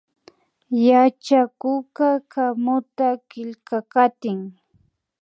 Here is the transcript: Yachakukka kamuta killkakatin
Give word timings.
Yachakukka 0.87 2.09
kamuta 2.31 3.07
killkakatin 3.29 4.39